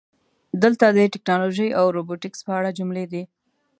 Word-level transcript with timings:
دلته 0.63 0.85
د 0.95 0.99
"ټکنالوژي 1.13 1.67
او 1.79 1.85
روبوټیکس" 1.97 2.39
په 2.47 2.51
اړه 2.59 2.69
جملې 2.79 3.05
دي: 3.11 3.23